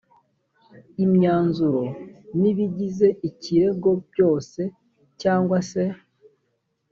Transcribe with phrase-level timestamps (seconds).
[1.05, 1.83] imyanzuro
[2.39, 4.61] n ibigize ikirego byose
[5.21, 5.83] cyangwa se